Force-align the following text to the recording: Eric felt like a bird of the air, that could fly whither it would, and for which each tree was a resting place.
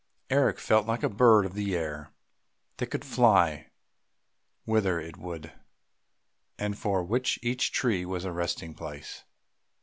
Eric 0.31 0.57
felt 0.57 0.87
like 0.87 1.03
a 1.03 1.09
bird 1.09 1.45
of 1.45 1.53
the 1.53 1.75
air, 1.77 2.09
that 2.77 2.87
could 2.87 3.05
fly 3.05 3.69
whither 4.65 4.99
it 4.99 5.15
would, 5.17 5.53
and 6.57 6.75
for 6.75 7.03
which 7.03 7.37
each 7.43 7.71
tree 7.71 8.03
was 8.03 8.25
a 8.25 8.31
resting 8.31 8.73
place. 8.73 9.23